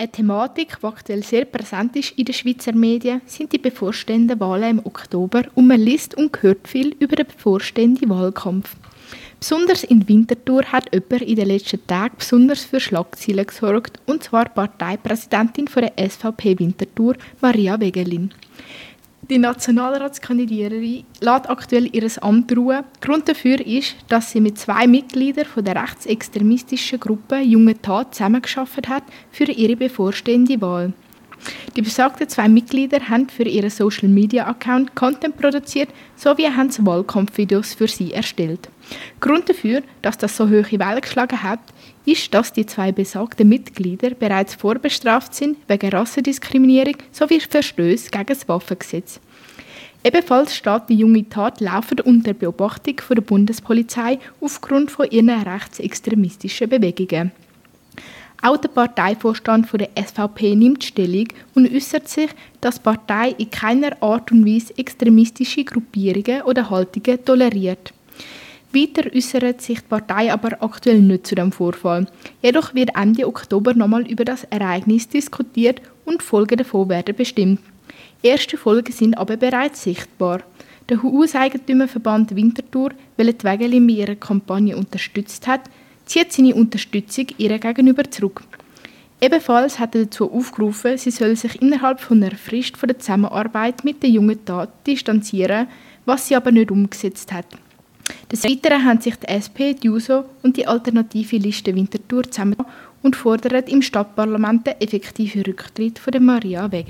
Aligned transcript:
Eine 0.00 0.12
Thematik, 0.12 0.78
die 0.80 0.86
aktuell 0.86 1.24
sehr 1.24 1.44
präsent 1.44 1.96
ist 1.96 2.12
in 2.12 2.24
den 2.24 2.32
Schweizer 2.32 2.72
Medien, 2.72 3.20
sind 3.26 3.52
die 3.52 3.58
bevorstehenden 3.58 4.38
Wahlen 4.38 4.78
im 4.78 4.86
Oktober 4.86 5.42
und 5.56 5.66
man 5.66 5.80
liest 5.80 6.14
und 6.14 6.40
hört 6.40 6.68
viel 6.68 6.94
über 7.00 7.16
den 7.16 7.26
bevorstehenden 7.26 8.08
Wahlkampf. 8.08 8.76
Besonders 9.40 9.82
in 9.82 10.08
Winterthur 10.08 10.62
hat 10.66 10.94
jemand 10.94 11.22
in 11.22 11.34
den 11.34 11.48
letzten 11.48 11.84
Tagen 11.88 12.14
besonders 12.16 12.62
für 12.62 12.78
Schlagzeilen 12.78 13.44
gesorgt, 13.44 13.98
und 14.06 14.22
zwar 14.22 14.48
Parteipräsidentin 14.48 15.68
der 15.74 16.08
SVP 16.08 16.60
Winterthur, 16.60 17.16
Maria 17.40 17.80
Wegelin. 17.80 18.32
Die 19.30 19.36
Nationalratskandidiererin 19.36 21.04
lässt 21.20 21.50
aktuell 21.50 21.94
ihr 21.94 22.08
Amt 22.22 22.56
ruhen. 22.56 22.84
Grund 23.02 23.28
dafür 23.28 23.60
ist, 23.60 23.94
dass 24.08 24.32
sie 24.32 24.40
mit 24.40 24.58
zwei 24.58 24.86
Mitgliedern 24.86 25.44
von 25.44 25.62
der 25.62 25.76
rechtsextremistischen 25.82 26.98
Gruppe 26.98 27.36
Junge 27.40 27.78
Tat 27.80 28.14
zusammengearbeitet 28.14 28.88
hat 28.88 29.02
für 29.30 29.44
ihre 29.44 29.76
bevorstehende 29.76 30.58
Wahl. 30.62 30.94
Die 31.76 31.82
besagten 31.82 32.28
zwei 32.28 32.48
Mitglieder 32.48 33.08
haben 33.08 33.28
für 33.28 33.44
ihren 33.44 33.70
Social 33.70 34.08
Media 34.08 34.46
Account 34.46 34.94
Content 34.94 35.36
produziert 35.36 35.90
sowie 36.16 36.46
haben 36.48 36.70
Wahlkampfvideos 36.86 37.74
für 37.74 37.88
sie 37.88 38.12
erstellt. 38.12 38.68
Grund 39.20 39.48
dafür, 39.48 39.82
dass 40.02 40.18
das 40.18 40.36
so 40.36 40.48
hohe 40.48 40.64
Wellen 40.70 41.00
geschlagen 41.00 41.42
hat, 41.42 41.60
ist, 42.04 42.32
dass 42.32 42.52
die 42.52 42.66
zwei 42.66 42.90
besagten 42.90 43.48
Mitglieder 43.48 44.10
bereits 44.10 44.54
vorbestraft 44.54 45.34
sind 45.34 45.58
wegen 45.68 45.90
Rassendiskriminierung 45.90 46.96
sowie 47.12 47.40
Verstöße 47.40 48.10
gegen 48.10 48.26
das 48.26 48.48
Waffengesetz. 48.48 49.20
Ebenfalls 50.04 50.56
steht 50.56 50.88
die 50.88 50.94
junge 50.94 51.28
Tat 51.28 51.60
laufend 51.60 52.00
unter 52.02 52.32
Beobachtung 52.32 53.00
von 53.00 53.16
der 53.16 53.22
Bundespolizei 53.22 54.18
aufgrund 54.40 54.90
von 54.90 55.10
ihren 55.10 55.30
rechtsextremistischen 55.30 56.68
Bewegungen. 56.68 57.32
Auch 58.40 58.56
der 58.56 58.68
Parteivorstand 58.68 59.68
der 59.72 59.90
SVP 59.96 60.54
nimmt 60.54 60.84
Stellung 60.84 61.26
und 61.54 61.74
äußert 61.74 62.08
sich, 62.08 62.30
dass 62.60 62.76
die 62.76 62.82
Partei 62.82 63.34
in 63.36 63.50
keiner 63.50 64.00
Art 64.00 64.30
und 64.30 64.46
Weise 64.46 64.76
extremistische 64.78 65.64
Gruppierungen 65.64 66.42
oder 66.42 66.70
Haltungen 66.70 67.24
toleriert. 67.24 67.92
Weiter 68.72 69.10
äußert 69.12 69.60
sich 69.60 69.80
die 69.80 69.88
Partei 69.88 70.32
aber 70.32 70.62
aktuell 70.62 71.00
nicht 71.00 71.26
zu 71.26 71.34
dem 71.34 71.50
Vorfall. 71.50 72.06
Jedoch 72.40 72.74
wird 72.74 72.90
Ende 72.94 73.26
Oktober 73.26 73.74
nochmal 73.74 74.06
über 74.06 74.24
das 74.24 74.44
Ereignis 74.44 75.08
diskutiert 75.08 75.80
und 76.04 76.22
Folgen 76.22 76.58
davon 76.58 76.88
werden 76.88 77.16
bestimmt. 77.16 77.60
Erste 78.22 78.56
Folgen 78.56 78.92
sind 78.92 79.18
aber 79.18 79.36
bereits 79.36 79.82
sichtbar. 79.82 80.42
Der 80.88 81.02
Hauseigentümerverband 81.02 82.36
Winterthur, 82.36 82.90
welcher 83.16 83.32
die 83.32 83.44
Wägeli 83.44 83.80
mit 83.80 83.96
ihrer 83.96 84.14
Kampagne 84.14 84.76
unterstützt 84.76 85.46
hat, 85.46 85.62
zieht 86.08 86.32
seine 86.32 86.54
Unterstützung 86.54 87.26
ihr 87.38 87.58
gegenüber 87.58 88.10
zurück. 88.10 88.42
Ebenfalls 89.20 89.78
hat 89.78 89.94
er 89.94 90.04
dazu 90.04 90.32
aufgerufen, 90.32 90.96
sie 90.96 91.10
soll 91.10 91.34
sich 91.36 91.60
innerhalb 91.60 92.00
von 92.00 92.22
einer 92.22 92.36
Frist 92.36 92.76
von 92.76 92.88
der 92.88 92.98
Zusammenarbeit 92.98 93.84
mit 93.84 94.02
der 94.02 94.10
jungen 94.10 94.44
Tat 94.44 94.70
distanzieren, 94.86 95.66
was 96.06 96.28
sie 96.28 96.36
aber 96.36 96.52
nicht 96.52 96.70
umgesetzt 96.70 97.32
hat. 97.32 97.46
Des 98.30 98.44
Weiteren 98.44 98.84
haben 98.84 99.00
sich 99.00 99.16
die 99.16 99.28
SP, 99.28 99.74
die 99.74 99.88
JUSO 99.88 100.24
und 100.42 100.56
die 100.56 100.66
alternative 100.66 101.36
Liste 101.36 101.74
Winterthur 101.74 102.30
zusammen 102.30 102.56
und 103.02 103.16
fordern 103.16 103.64
im 103.64 103.82
Stadtparlament 103.82 104.66
den 104.66 104.80
effektiven 104.80 105.42
Rücktritt 105.42 105.98
von 105.98 106.24
Maria 106.24 106.70
Wegeli. 106.70 106.86